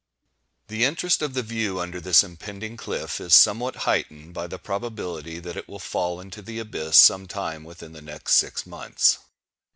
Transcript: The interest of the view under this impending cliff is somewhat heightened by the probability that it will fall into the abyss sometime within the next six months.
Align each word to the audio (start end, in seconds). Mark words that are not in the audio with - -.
The 0.67 0.83
interest 0.83 1.21
of 1.21 1.35
the 1.35 1.43
view 1.43 1.79
under 1.79 2.01
this 2.01 2.23
impending 2.23 2.75
cliff 2.75 3.21
is 3.21 3.35
somewhat 3.35 3.75
heightened 3.85 4.33
by 4.33 4.47
the 4.47 4.57
probability 4.57 5.37
that 5.37 5.55
it 5.55 5.67
will 5.67 5.77
fall 5.77 6.19
into 6.19 6.41
the 6.41 6.57
abyss 6.57 6.97
sometime 6.97 7.63
within 7.63 7.93
the 7.93 8.01
next 8.01 8.33
six 8.33 8.65
months. 8.65 9.19